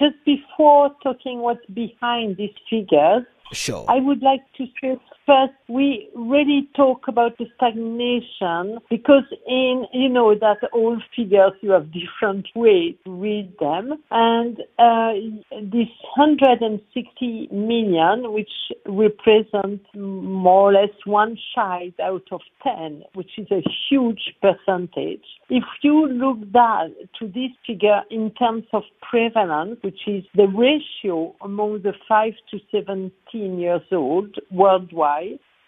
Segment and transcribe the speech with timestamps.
[0.00, 3.84] just before talking what's behind these figures, Sure.
[3.88, 4.96] I would like to say
[5.30, 11.70] first we really talk about the stagnation because in you know that all figures you
[11.70, 14.02] have different ways to read them.
[14.10, 15.12] And uh,
[15.62, 18.50] this 160 million which
[18.86, 25.24] represents more or less one child out of 10 which is a huge percentage.
[25.48, 26.88] If you look that
[27.20, 32.58] to this figure in terms of prevalence which is the ratio among the 5 to
[32.72, 33.12] 17
[33.58, 35.19] years old worldwide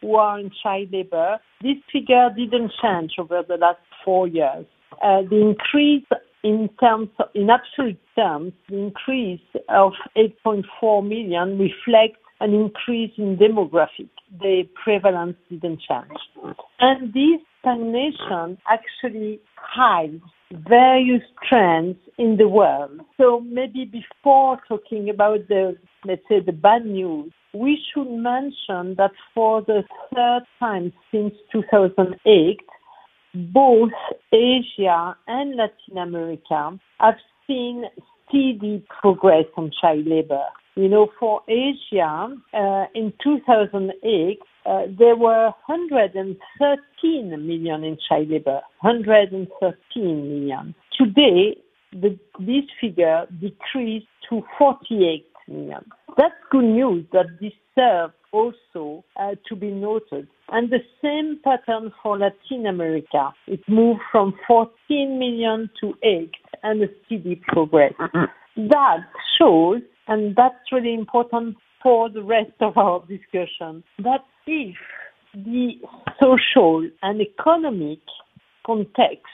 [0.00, 1.38] who are in child labor.
[1.62, 4.66] This figure didn't change over the last four years.
[5.02, 6.06] Uh, the increase
[6.42, 14.08] in terms, in absolute terms, the increase of 8.4 million reflects an increase in demographic.
[14.40, 16.56] The prevalence didn't change.
[16.78, 23.00] And this stagnation actually hides various trends in the world.
[23.16, 29.12] So maybe before talking about the, let's say, the bad news, we should mention that
[29.34, 29.82] for the
[30.14, 32.60] third time since 2008,
[33.34, 33.90] both
[34.32, 37.14] Asia and Latin America have
[37.46, 37.84] seen
[38.28, 40.44] steady progress on child labor.
[40.74, 48.60] You know, for Asia, uh, in 2008, uh, there were 113 million in child labor,
[48.80, 50.74] 113 million.
[50.98, 51.56] Today,
[51.92, 55.84] the, this figure decreased to 48 million.
[56.16, 60.28] That's good news that deserves also uh, to be noted.
[60.48, 63.32] And the same pattern for Latin America.
[63.46, 66.30] It moved from 14 million to 8
[66.62, 67.92] and a steady progress.
[68.56, 69.00] That
[69.38, 74.74] shows, and that's really important for the rest of our discussion, that if
[75.34, 75.72] the
[76.20, 77.98] social and economic
[78.64, 79.26] context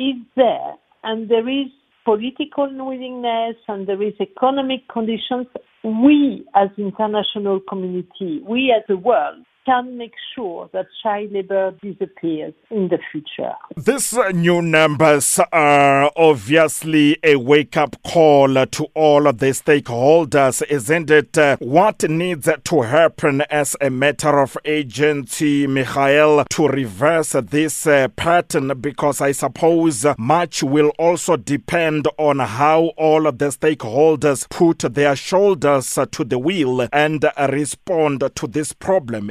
[0.00, 1.68] is there and there is
[2.06, 5.48] political willingness and there is economic conditions,
[5.82, 12.54] we as international community, we as a world can make sure that child labor disappears
[12.70, 13.52] in the future.
[13.76, 20.62] These uh, new numbers are obviously a wake up call to all of the stakeholders,
[20.68, 21.36] isn't it?
[21.36, 28.06] Uh, what needs to happen as a matter of agency, Michael, to reverse this uh,
[28.14, 28.72] pattern?
[28.80, 35.16] Because I suppose much will also depend on how all of the stakeholders put their
[35.16, 39.30] shoulders to the wheel and respond to this problem,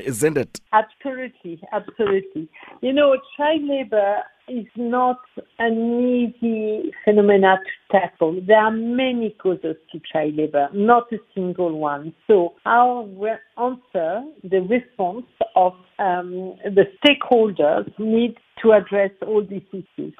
[0.73, 2.49] Absolutely, absolutely.
[2.81, 5.19] You know, child labor is not
[5.59, 8.39] an easy phenomenon to tackle.
[8.45, 12.13] There are many causes to child labor, not a single one.
[12.27, 13.05] So our
[13.57, 15.25] answer, the response
[15.55, 20.13] of um, the stakeholders need to address all these issues.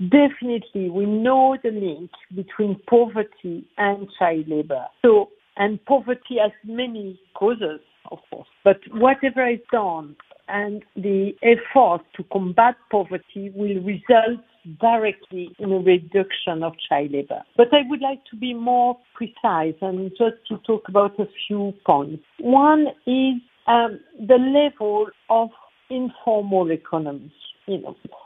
[0.00, 4.86] Definitely, we know the link between poverty and child labor.
[5.02, 7.80] So, and poverty has many causes
[8.10, 8.48] of course.
[8.64, 10.16] But whatever is done
[10.48, 14.40] and the effort to combat poverty will result
[14.80, 17.42] directly in a reduction of child labor.
[17.56, 21.74] But I would like to be more precise and just to talk about a few
[21.86, 22.22] points.
[22.38, 25.50] One is um, the level of
[25.90, 27.32] informal economy.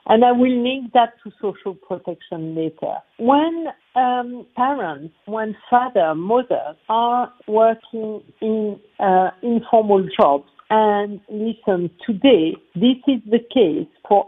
[0.07, 2.95] And I will link that to social protection later.
[3.19, 12.57] When um, parents, when father, mothers are working in uh, informal jobs, and listen, today
[12.75, 14.27] this is the case for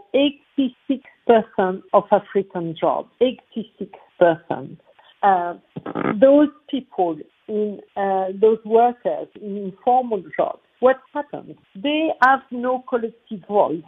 [1.29, 3.09] 86% of African jobs.
[4.21, 4.77] 86%.
[5.21, 5.55] Uh,
[6.19, 7.17] those people
[7.49, 11.57] in uh, those workers in informal jobs, what happens?
[11.75, 13.83] They have no collective voice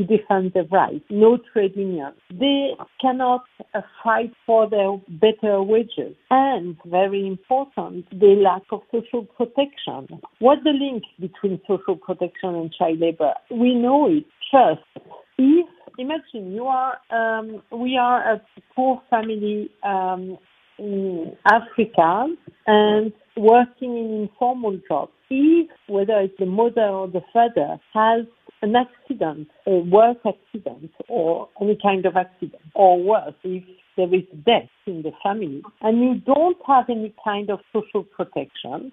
[0.00, 2.14] to defend their rights, no trade unions.
[2.30, 3.44] They cannot
[3.74, 6.16] uh, fight for their better wages.
[6.30, 10.20] And very important, the lack of social protection.
[10.38, 13.34] What's the link between social protection and child labor?
[13.50, 14.24] We know it.
[14.50, 15.06] First,
[15.38, 15.66] if
[15.98, 18.42] imagine you are, um, we are a
[18.74, 20.38] poor family um,
[20.78, 22.26] in Africa
[22.66, 25.12] and working in informal jobs.
[25.28, 28.24] If whether it's the mother or the father has
[28.62, 33.64] an accident, a work accident, or any kind of accident, or worse, if
[33.96, 38.92] there is death in the family, and you don't have any kind of social protection,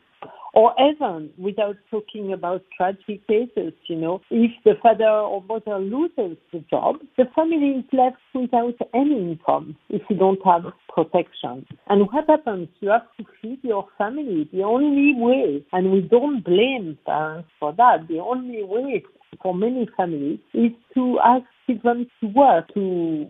[0.54, 6.38] or even without talking about tragic cases, you know, if the father or mother loses
[6.52, 11.64] the job, the family is left without any income if you don't have protection.
[11.88, 12.70] And what happens?
[12.80, 14.50] You have to feed your family.
[14.52, 19.04] The only way, and we don't blame parents for that, the only way
[19.42, 23.28] for many families is to ask children to work, to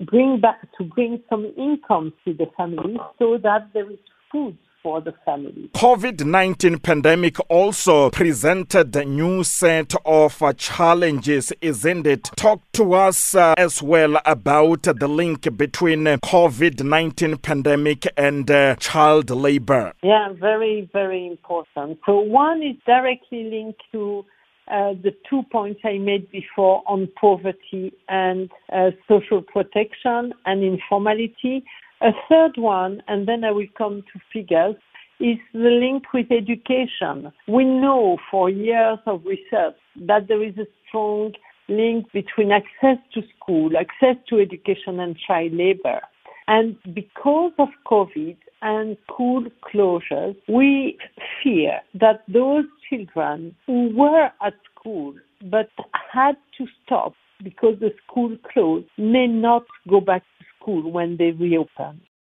[0.00, 3.98] bring back, to bring some income to the family so that there is
[4.30, 5.70] food for the family.
[5.74, 12.24] COVID-19 pandemic also presented a new set of uh, challenges, isn't it?
[12.36, 18.76] Talk to us uh, as well about the link between uh, COVID-19 pandemic and uh,
[18.76, 19.94] child labor.
[20.02, 21.98] Yeah, very, very important.
[22.04, 24.26] So one is directly linked to
[24.68, 31.64] uh, the two points I made before on poverty and uh, social protection and informality.
[32.00, 34.76] A third one, and then I will come to figures,
[35.20, 37.32] is the link with education.
[37.46, 41.32] We know for years of research that there is a strong
[41.68, 46.00] link between access to school, access to education, and child labor.
[46.46, 50.98] And because of COVID and school closures, we
[51.42, 55.14] fear that those children who were at school
[55.50, 55.68] but
[56.12, 57.12] had to stop
[57.44, 62.00] because the school closed may not go back to school when they reopen.